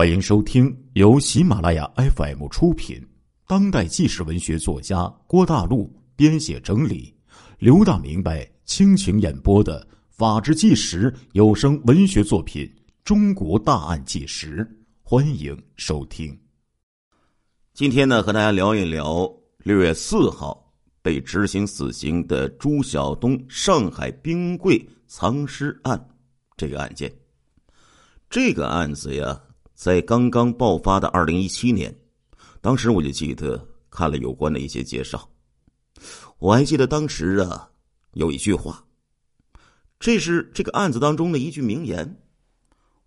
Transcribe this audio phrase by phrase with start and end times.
[0.00, 3.06] 欢迎收听由喜马拉雅 FM 出品、
[3.46, 7.14] 当代纪实文学作家郭大陆编写整理、
[7.58, 12.64] 刘大明白倾情演播的《法制纪实》有声文学作品
[13.04, 14.64] 《中国大案纪实》，
[15.02, 16.34] 欢迎收听。
[17.74, 20.72] 今天呢，和大家聊一聊六月四号
[21.02, 26.02] 被执行死刑的朱晓东上海冰柜藏尸案
[26.56, 27.12] 这个案件。
[28.30, 29.38] 这个案子呀。
[29.80, 31.90] 在刚刚爆发的二零一七年，
[32.60, 35.26] 当时我就记得看了有关的一些介绍。
[36.38, 37.66] 我还记得当时啊，
[38.12, 38.84] 有一句话，
[39.98, 42.14] 这是这个案子当中的一句名言。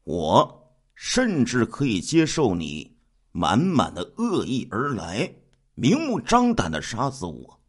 [0.03, 2.97] 我甚至可以接受你
[3.31, 5.31] 满满的恶意而来，
[5.75, 7.61] 明目张胆的杀死我，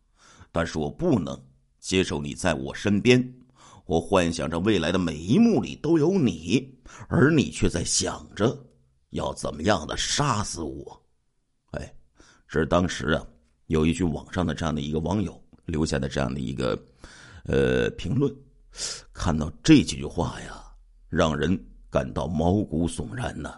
[0.51, 1.38] 但是我不能
[1.79, 3.34] 接受你在我身边。
[3.84, 6.74] 我幻想着未来的每一幕里都有你，
[7.07, 8.66] 而你却在想着。
[9.14, 11.00] 要怎么样的杀死我？
[11.70, 11.95] 哎，
[12.48, 13.24] 这是当时啊，
[13.66, 16.76] 有一句网上的这样的一个网友留下的这样的一个
[17.45, 18.34] 呃评论。
[19.12, 20.65] 看到这几句话呀，
[21.09, 21.56] 让人
[21.90, 23.54] 感到毛骨悚然呢。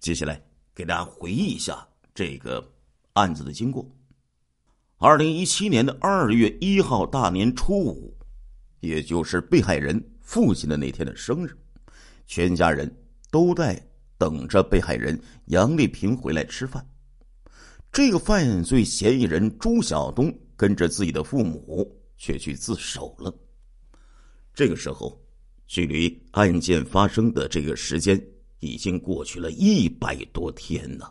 [0.00, 0.38] 接下来
[0.74, 2.62] 给大家回忆一下这个
[3.14, 3.90] 案子的经过。
[4.98, 8.14] 二零一七年的二月一号大年初五，
[8.80, 11.56] 也就是被害人父亲的那天的生日，
[12.26, 12.94] 全家人
[13.30, 13.82] 都在。
[14.16, 16.86] 等着被害人杨丽萍回来吃饭，
[17.92, 23.34] 这个犯罪嫌疑人朱晓东跟着自己的父母却去自首了。
[24.54, 25.20] 这个时候，
[25.66, 28.20] 距离案件发生的这个时间
[28.60, 31.10] 已经过去了一百多天呢。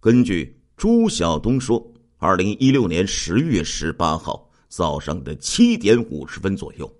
[0.00, 6.90] 根据朱晓东说，二零一六年十月十八号早上的七点五十分左右，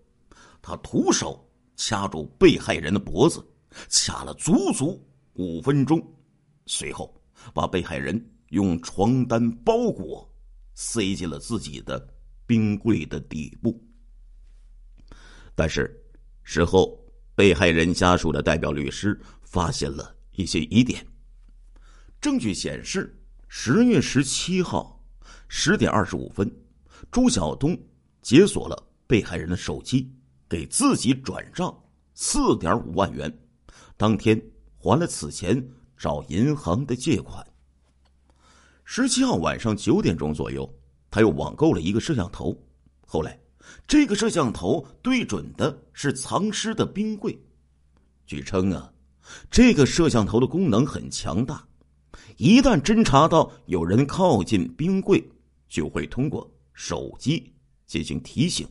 [0.60, 3.42] 他徒手掐住被害人的脖子。
[3.88, 6.00] 掐了足足五分钟，
[6.66, 7.14] 随后
[7.52, 10.28] 把被害人用床单包裹，
[10.74, 12.08] 塞进了自己的
[12.46, 13.82] 冰柜的底部。
[15.54, 15.94] 但是，
[16.42, 16.98] 事后
[17.34, 21.06] 被害人家属的代表律师发现了一些疑点。
[22.20, 23.16] 证据显示，
[23.48, 25.04] 十月十七号
[25.48, 26.50] 十点二十五分，
[27.10, 27.78] 朱晓东
[28.22, 30.10] 解锁了被害人的手机，
[30.48, 31.72] 给自己转账
[32.14, 33.32] 四点五万元。
[33.96, 34.40] 当天
[34.76, 35.66] 还了此前
[35.96, 37.46] 找银行的借款。
[38.84, 40.68] 十七号晚上九点钟左右，
[41.10, 42.54] 他又网购了一个摄像头。
[43.06, 43.38] 后来，
[43.86, 47.38] 这个摄像头对准的是藏尸的冰柜。
[48.26, 48.92] 据称啊，
[49.50, 51.66] 这个摄像头的功能很强大，
[52.36, 55.22] 一旦侦查到有人靠近冰柜，
[55.68, 57.54] 就会通过手机
[57.86, 58.68] 进行提醒。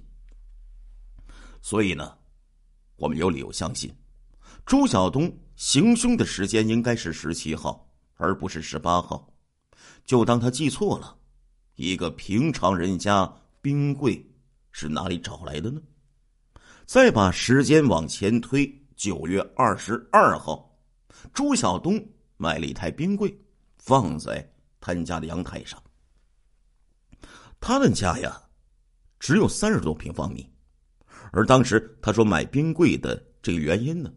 [1.61, 2.17] 所以呢，
[2.97, 3.91] 我们有理由相信。
[4.65, 9.33] 朱晓东行凶的时间应该是十七号，而不是十八号。
[10.05, 11.17] 就当他记错了，
[11.75, 13.31] 一个平常人家
[13.61, 14.25] 冰柜
[14.71, 15.81] 是哪里找来的呢？
[16.85, 20.77] 再把时间往前推，九月二十二号，
[21.33, 22.03] 朱晓东
[22.37, 23.37] 买了一台冰柜，
[23.77, 25.81] 放在他家的阳台上。
[27.59, 28.41] 他的家呀，
[29.19, 30.49] 只有三十多平方米，
[31.31, 34.11] 而当时他说买冰柜的这个原因呢？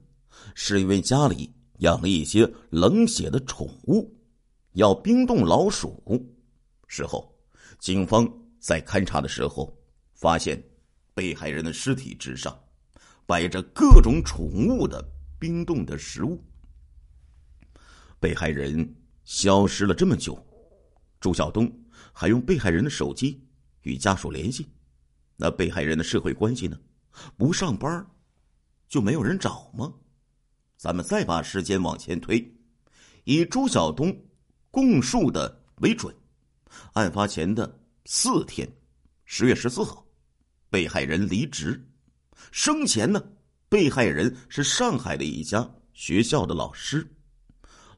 [0.54, 4.14] 是因为家里养了一些冷血的宠物，
[4.72, 6.02] 要冰冻老鼠。
[6.86, 7.34] 事后，
[7.78, 8.26] 警方
[8.58, 9.76] 在勘查的时候，
[10.14, 10.62] 发现
[11.14, 12.58] 被害人的尸体之上
[13.26, 15.04] 摆着各种宠物的
[15.38, 16.42] 冰冻的食物。
[18.18, 20.42] 被害人消失了这么久，
[21.20, 21.70] 朱晓东
[22.12, 23.44] 还用被害人的手机
[23.82, 24.68] 与家属联系。
[25.36, 26.78] 那被害人的社会关系呢？
[27.36, 28.06] 不上班，
[28.88, 29.92] 就没有人找吗？
[30.76, 32.54] 咱们再把时间往前推，
[33.24, 34.14] 以朱晓东
[34.70, 36.14] 供述的为准，
[36.92, 38.70] 案发前的四天，
[39.24, 40.06] 十月十四号，
[40.68, 41.82] 被害人离职。
[42.52, 43.22] 生前呢，
[43.70, 47.06] 被害人是上海的一家学校的老师，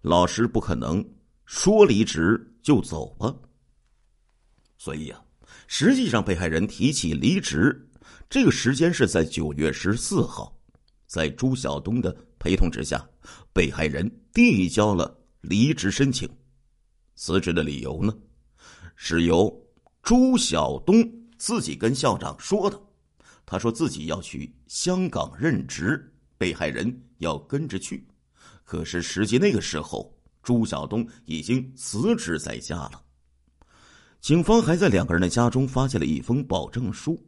[0.00, 1.04] 老师不可能
[1.46, 3.34] 说离职就走啊。
[4.78, 5.20] 所以呀，
[5.66, 7.90] 实际上被害人提起离职，
[8.30, 10.56] 这个时间是在九月十四号，
[11.08, 12.16] 在朱晓东的。
[12.38, 13.08] 陪同之下，
[13.52, 16.28] 被害人递交了离职申请。
[17.14, 18.16] 辞职的理由呢，
[18.94, 19.52] 是由
[20.02, 20.96] 朱晓东
[21.36, 22.80] 自己跟校长说的。
[23.44, 28.06] 他说自己要去香港任职，被害人要跟着去。
[28.62, 33.02] 可是实际那个时候，朱晓东已经辞职在家了。
[34.20, 37.18] 警方还在两个人的家中发现了一封保证书，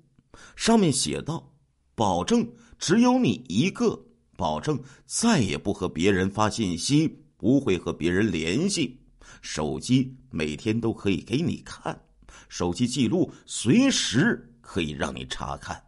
[0.57, 1.53] 上面写道
[1.95, 2.47] ：“保证
[2.79, 3.99] 只有你一个。”
[4.41, 7.07] 保证再也不和别人发信息，
[7.37, 8.99] 不会和别人联系，
[9.43, 12.01] 手机每天都可以给你看，
[12.49, 15.79] 手机记录随时可以让你查看。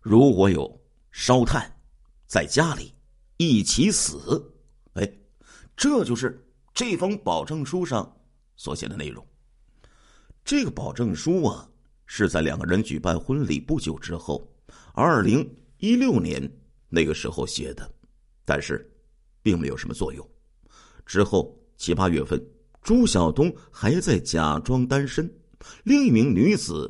[0.00, 0.80] 如果有
[1.10, 1.68] 烧炭，
[2.28, 2.94] 在家里
[3.38, 4.40] 一起死，
[4.92, 5.12] 哎，
[5.76, 8.08] 这就是这封保证书上
[8.54, 9.26] 所写的内容。
[10.44, 11.68] 这个保证书啊，
[12.06, 14.48] 是在两个人举办婚礼不久之后，
[14.92, 15.44] 二零
[15.82, 16.40] 一六年
[16.88, 17.92] 那个时候写的，
[18.44, 18.88] 但是
[19.42, 20.24] 并没有什么作用。
[21.04, 22.40] 之后七八月份，
[22.80, 25.28] 朱晓东还在假装单身，
[25.82, 26.88] 另一名女子，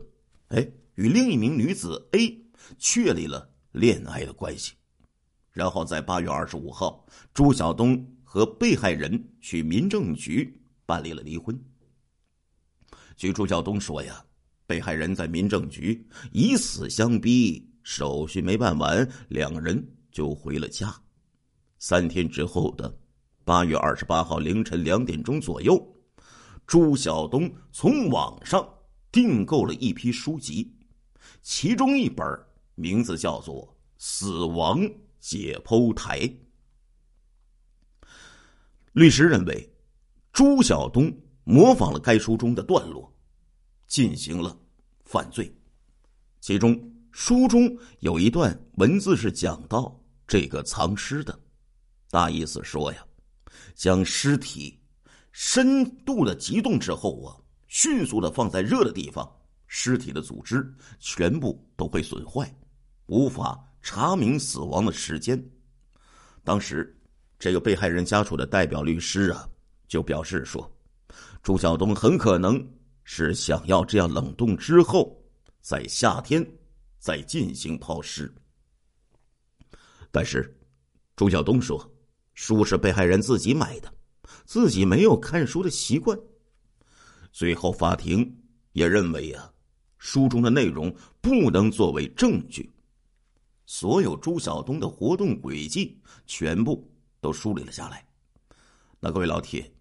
[0.48, 2.44] 哎，与另一名女子 A
[2.76, 4.74] 确立了恋爱的关系。
[5.52, 11.58] 然后在八月二十五号，朱晓东和被害人去民政局办理了离婚。
[13.16, 14.22] 据朱晓东说呀，
[14.72, 16.02] 被害人在民政局
[16.32, 20.98] 以死相逼，手续没办完，两人就回了家。
[21.78, 22.98] 三天之后的
[23.44, 25.94] 八月二十八号凌晨两点钟左右，
[26.66, 28.66] 朱晓东从网上
[29.10, 30.74] 订购了一批书籍，
[31.42, 32.26] 其中一本
[32.74, 33.66] 名字叫做
[33.98, 34.80] 《死亡
[35.20, 36.20] 解剖台》。
[38.94, 39.70] 律师认为，
[40.32, 41.14] 朱晓东
[41.44, 43.12] 模仿了该书中的段落。
[43.88, 44.58] 进行了
[45.12, 45.54] 犯罪，
[46.40, 46.74] 其中
[47.10, 49.94] 书中有一段文字是讲到
[50.26, 51.38] 这个藏尸的，
[52.08, 53.04] 大意思说呀，
[53.74, 54.80] 将尸体
[55.30, 57.36] 深度的急冻之后啊，
[57.68, 59.30] 迅速的放在热的地方，
[59.66, 60.66] 尸体的组织
[60.98, 62.50] 全部都会损坏，
[63.04, 65.38] 无法查明死亡的时间。
[66.42, 66.98] 当时，
[67.38, 69.46] 这个被害人家属的代表律师啊，
[69.86, 70.74] 就表示说，
[71.42, 72.66] 朱晓东很可能。
[73.04, 75.20] 是想要这样冷冻之后，
[75.60, 76.46] 在夏天
[76.98, 78.32] 再进行抛尸。
[80.10, 80.54] 但是，
[81.16, 81.90] 朱晓东说，
[82.34, 83.92] 书是被害人自己买的，
[84.44, 86.18] 自己没有看书的习惯。
[87.32, 88.30] 最后，法庭
[88.72, 89.50] 也认为啊，
[89.98, 92.70] 书中的内容不能作为证据。
[93.64, 96.86] 所有朱晓东的活动轨迹全部
[97.20, 98.06] 都梳理了下来。
[99.00, 99.72] 那各位老铁，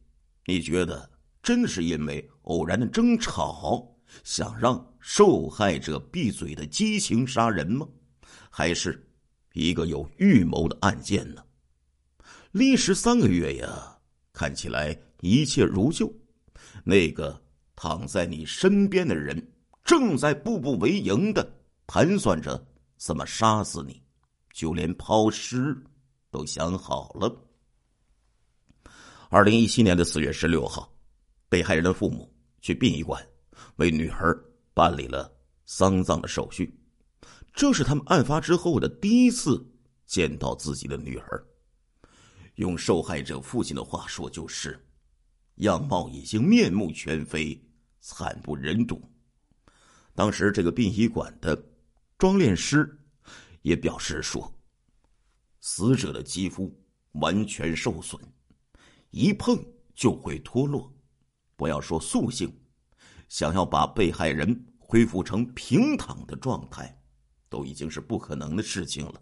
[0.45, 1.10] 你觉得？
[1.43, 7.87] 真的是因为偶然的争吵，想让受害者闭嘴的激情杀人吗？
[8.49, 9.07] 还是
[9.53, 11.43] 一个有预谋的案件呢？
[12.51, 13.97] 历时三个月呀，
[14.33, 16.13] 看起来一切如旧。
[16.83, 17.41] 那个
[17.75, 19.51] 躺在你身边的人，
[19.83, 21.51] 正在步步为营的
[21.87, 22.63] 盘算着
[22.97, 24.01] 怎么杀死你，
[24.53, 25.75] 就连抛尸
[26.29, 27.35] 都想好了。
[29.29, 30.87] 二零一七年的四月十六号。
[31.51, 33.21] 被害人的父母去殡仪馆
[33.75, 34.41] 为女儿
[34.73, 35.29] 办理了
[35.65, 36.73] 丧葬的手续，
[37.53, 39.61] 这是他们案发之后的第一次
[40.05, 41.45] 见到自己的女儿。
[42.55, 44.81] 用受害者父亲的话说，就是
[45.55, 47.61] 样貌已经面目全非，
[47.99, 49.01] 惨不忍睹。
[50.15, 51.61] 当时，这个殡仪馆的
[52.17, 52.97] 装殓师
[53.61, 54.49] 也表示说，
[55.59, 56.73] 死者的肌肤
[57.15, 58.17] 完全受损，
[59.09, 59.61] 一碰
[59.93, 60.89] 就会脱落。
[61.61, 62.51] 不要说塑性，
[63.29, 66.99] 想要把被害人恢复成平躺的状态，
[67.49, 69.21] 都已经是不可能的事情了。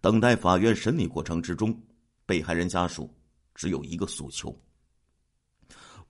[0.00, 1.80] 等待法院审理过程之中，
[2.26, 3.16] 被害人家属
[3.54, 4.52] 只有一个诉求：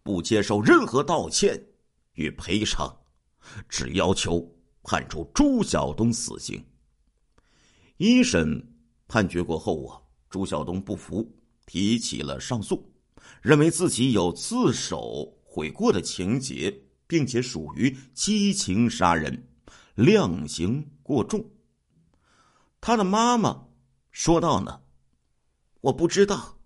[0.03, 1.63] 不接受任何道歉
[2.15, 2.91] 与赔偿，
[3.69, 4.51] 只要求
[4.83, 6.65] 判处朱晓东死刑。
[7.99, 8.67] 一审
[9.07, 11.31] 判决过后啊，朱晓东不服，
[11.67, 12.91] 提起了上诉。
[13.41, 19.49] 认为自己有自首悔过的情节，并且属于激情杀人，
[19.95, 21.51] 量刑过重。
[22.81, 23.69] 他的妈妈
[24.11, 24.81] 说道：“呢，
[25.81, 26.59] 我不知道，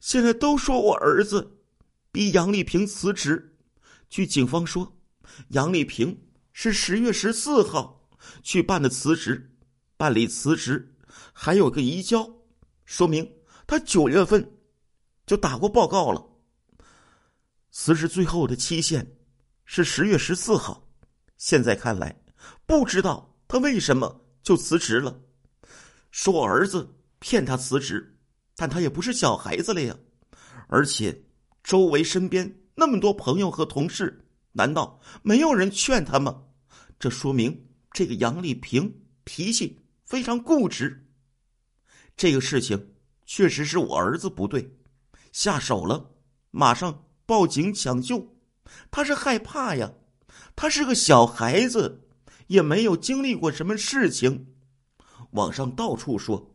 [0.00, 1.58] 现在都说我儿子
[2.10, 3.56] 逼杨丽萍辞职。
[4.08, 4.96] 据警方说，
[5.48, 6.18] 杨丽萍
[6.52, 8.08] 是十月十四号
[8.42, 9.56] 去办的辞职，
[9.96, 10.94] 办理辞职
[11.32, 12.30] 还有个移交，
[12.84, 13.30] 说明
[13.66, 14.48] 他九月份。”
[15.26, 16.24] 就打过报告了。
[17.70, 19.16] 辞职最后的期限
[19.64, 20.86] 是十月十四号，
[21.36, 22.14] 现在看来，
[22.66, 25.18] 不知道他为什么就辞职了。
[26.10, 28.18] 说我儿子骗他辞职，
[28.54, 29.96] 但他也不是小孩子了呀。
[30.68, 31.24] 而且，
[31.62, 36.42] 周围身边那么多朋友和同事，难道没有人劝他吗？
[36.98, 41.06] 这说明这个杨丽萍脾气非常固执。
[42.16, 44.78] 这个事情确实是我儿子不对。
[45.32, 46.10] 下手了，
[46.50, 48.36] 马上报警抢救。
[48.90, 49.92] 他是害怕呀，
[50.54, 52.06] 他是个小孩子，
[52.46, 54.46] 也没有经历过什么事情。
[55.32, 56.54] 网上到处说，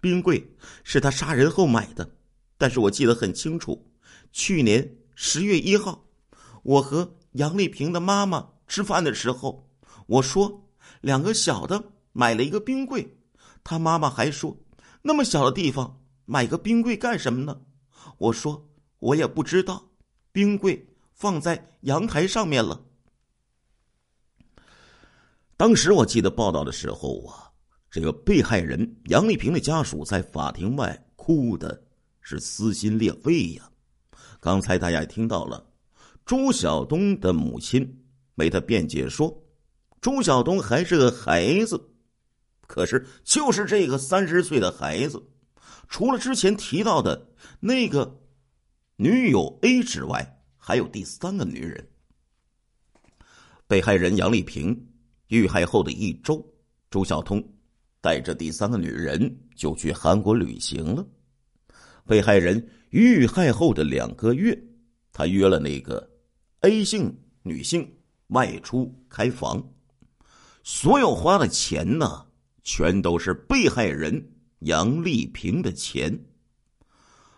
[0.00, 2.16] 冰柜是他杀人后买的，
[2.56, 3.92] 但是我记得很清楚，
[4.32, 6.04] 去年十月一号，
[6.62, 9.68] 我和杨丽萍的妈妈吃饭的时候，
[10.06, 10.68] 我说
[11.00, 13.16] 两个小的买了一个冰柜，
[13.64, 14.56] 他妈妈还说
[15.02, 17.60] 那么小的地方买个冰柜干什么呢？
[18.22, 18.64] 我说
[19.00, 19.84] 我也不知道，
[20.30, 20.80] 冰柜
[21.12, 22.80] 放在阳台上面了。
[25.56, 27.50] 当时我记得报道的时候啊，
[27.90, 31.82] 这个被害人杨丽萍的家属在法庭外哭的
[32.20, 33.68] 是撕心裂肺呀。
[34.38, 35.66] 刚才大家也听到了，
[36.24, 38.04] 朱晓东的母亲
[38.36, 39.36] 为他辩解说，
[40.00, 41.90] 朱晓东还是个孩子，
[42.68, 45.20] 可是就是这个三十岁的孩子，
[45.92, 47.28] 除了之前提到的
[47.60, 48.18] 那个
[48.96, 51.86] 女友 A 之外，还有第三个女人。
[53.66, 54.88] 被害人杨丽萍。
[55.28, 56.44] 遇害后的一周，
[56.90, 57.42] 朱晓通
[58.02, 61.06] 带着第三个女人就去韩国旅行了。
[62.06, 64.58] 被害人遇害后的两个月，
[65.10, 66.10] 他约了那个
[66.60, 67.90] A 姓女性
[68.28, 69.72] 外出开房，
[70.62, 72.26] 所有花的钱呢，
[72.62, 74.31] 全都是被害人
[74.64, 76.18] 杨丽萍的钱。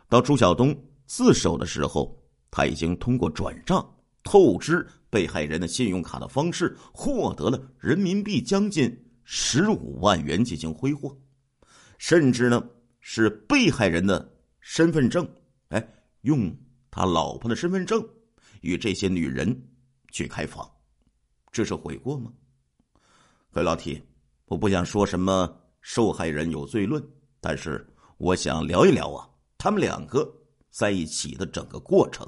[0.08, 0.74] 到朱晓东
[1.06, 3.84] 自首的时候，他已经通过转账
[4.22, 4.86] 透支。
[5.10, 11.16] 被害人的信用卡的方式获得了人民币将近十五万元进行挥霍，
[11.98, 12.60] 甚至呢
[12.98, 15.24] 是被害人的身份证，
[15.68, 15.88] 哎，
[16.22, 16.52] 用
[16.90, 18.04] 他老婆的身份证
[18.60, 19.56] 与这些女人
[20.10, 20.68] 去开房，
[21.52, 22.32] 这是悔过吗？
[23.52, 24.02] 各位老铁，
[24.46, 25.48] 我不想说什么
[25.80, 27.00] 受害人有罪论，
[27.44, 27.86] 但是
[28.16, 30.26] 我想聊一聊啊，他们两个
[30.70, 32.26] 在一起的整个过程。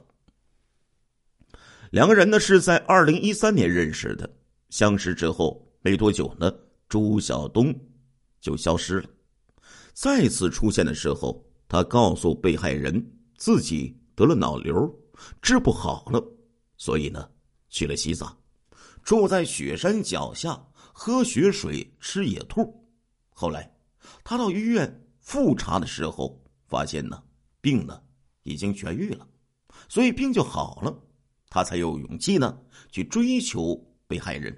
[1.90, 4.30] 两个人呢是在二零一三年认识的，
[4.68, 6.54] 相识之后没多久呢，
[6.86, 7.74] 朱晓东
[8.42, 9.08] 就消失了。
[9.94, 13.02] 再次出现的时候，他告诉被害人
[13.38, 14.94] 自己得了脑瘤，
[15.40, 16.22] 治不好了，
[16.76, 17.26] 所以呢
[17.70, 18.36] 去了西藏，
[19.02, 22.86] 住在雪山脚下，喝雪水，吃野兔。
[23.30, 23.74] 后来
[24.22, 27.20] 他到医院复查的时候，发现呢
[27.60, 28.00] 病呢
[28.44, 29.26] 已经痊愈了，
[29.88, 31.02] 所以病就好了。
[31.50, 32.56] 他才有勇气呢，
[32.92, 33.74] 去追求
[34.06, 34.56] 被害人。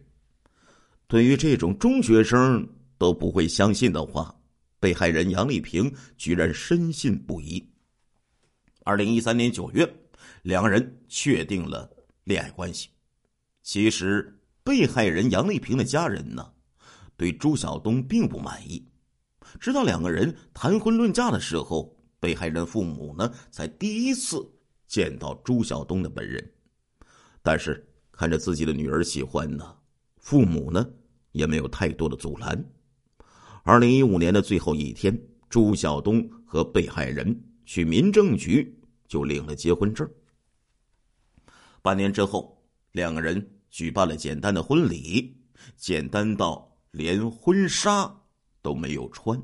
[1.06, 4.38] 对于这种中学生都不会相信的话，
[4.78, 7.66] 被害人杨丽萍居然深信不疑。
[8.84, 9.90] 二零一三年九月，
[10.42, 11.90] 两人确定了
[12.24, 12.90] 恋爱关系。
[13.62, 16.52] 其实，被害人杨丽萍的家人呢，
[17.16, 18.86] 对朱晓东并不满意。
[19.60, 24.44] 直到两个人谈婚论嫁的时候，被害人父母呢，才第一次
[24.86, 26.52] 见到朱晓东的本人。
[27.42, 29.76] 但是看着自己的女儿喜欢呢，
[30.18, 30.86] 父母呢
[31.32, 32.64] 也没有太多的阻拦。
[33.62, 40.08] 二零一五年的最后一天，朱晓东和被害人去民政局就领了结婚证。
[41.82, 42.62] 半年之后，
[42.92, 45.36] 两个人举办了简单的婚礼，
[45.76, 48.20] 简单到连婚纱
[48.62, 49.40] 都没有穿。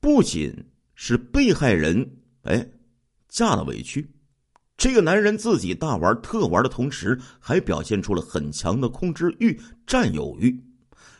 [0.00, 0.54] 不仅
[0.94, 2.66] 是被害人哎
[3.28, 4.10] 嫁了委屈。
[4.76, 10.58] 这个男人自己大玩特玩的同时，还表现出了很强的控制欲、占有欲，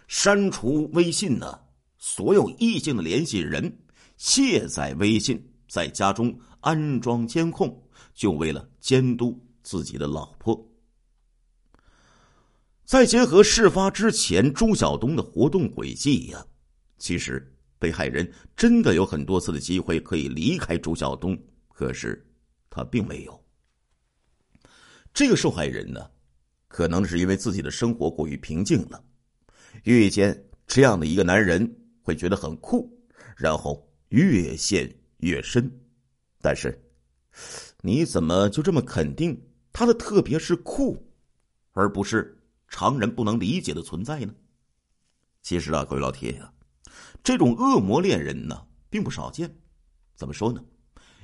[0.09, 1.61] 删除微信呢，
[1.99, 3.71] 所有异性的联系人，
[4.17, 5.39] 卸载微信，
[5.69, 10.70] 在家中安装监控，就为了监督自己的老婆。
[12.91, 16.45] 再结合事发之前朱晓东的活动轨迹呀，
[16.99, 22.21] 其实被害人真的有很多次的机会可以离开朱晓东，可是
[22.69, 23.45] 他并没有。
[25.15, 26.11] 这个受害人呢，
[26.67, 29.01] 可能是因为自己的生活过于平静了，
[29.85, 32.93] 遇见这样的一个男人会觉得很酷，
[33.37, 35.71] 然后越陷越深。
[36.41, 36.77] 但是，
[37.83, 39.41] 你怎么就这么肯定
[39.73, 41.01] 他的特别是酷，
[41.71, 42.37] 而不是
[42.71, 44.35] 常人不能理解的存在呢？
[45.43, 46.51] 其实啊，各位老铁呀，
[47.23, 49.55] 这种恶魔恋人呢并不少见。
[50.15, 50.65] 怎么说呢？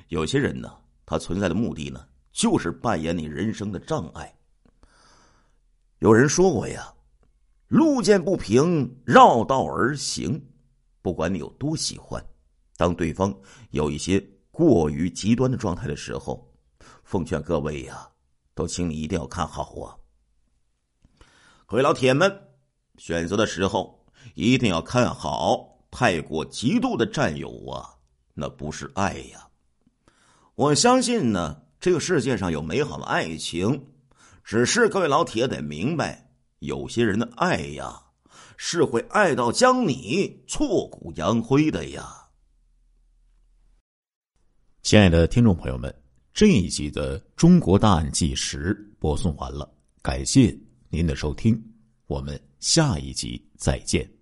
[0.08, 0.70] 有些人呢，
[1.06, 2.06] 他存在的目的呢。
[2.36, 4.30] 就是扮演你人生的障碍。
[6.00, 6.92] 有人说过呀，
[7.68, 10.38] 路见不平，绕道而行。
[11.00, 12.22] 不管你有多喜欢，
[12.76, 13.34] 当对方
[13.70, 16.46] 有一些过于极端的状态的时候，
[17.04, 18.06] 奉劝各位呀，
[18.54, 19.96] 都请你一定要看好啊。
[21.68, 22.32] 各位老铁们
[22.96, 24.06] 选择的时候
[24.37, 27.90] 一定要看好太过极度的占有啊
[28.35, 29.49] 那不是爱呀。
[30.54, 33.88] 我相信呢这个世界上有美好的爱情
[34.44, 36.30] 只是各位老铁得明白
[36.61, 38.00] 有些人的爱呀
[38.56, 42.28] 是会爱到将你挫骨扬灰的呀。
[44.82, 45.92] 亲爱的听众朋友们
[46.32, 49.68] 这一集的中国大案纪实播送完了
[50.00, 50.56] 感谢
[50.90, 51.60] 您的收听
[52.06, 54.15] 我们下一集再见。